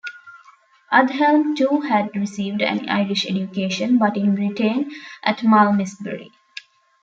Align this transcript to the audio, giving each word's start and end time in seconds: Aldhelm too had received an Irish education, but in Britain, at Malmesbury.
Aldhelm 0.91 1.55
too 1.55 1.81
had 1.81 2.15
received 2.15 2.63
an 2.63 2.89
Irish 2.89 3.23
education, 3.27 3.99
but 3.99 4.17
in 4.17 4.33
Britain, 4.33 4.89
at 5.23 5.43
Malmesbury. 5.43 6.31